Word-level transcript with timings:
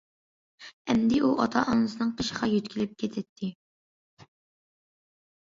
ئەمدى 0.93 1.19
ئۇ 1.27 1.29
ئاتا- 1.43 1.63
ئانىسىنىڭ 1.73 2.15
قېشىغا 2.23 2.49
يۆتكىلىپ 2.55 2.97
كېتەتتى. 3.05 3.53